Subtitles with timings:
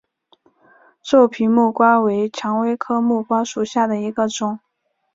[1.03, 4.59] 皱皮木瓜为蔷薇科木瓜属下的一个种。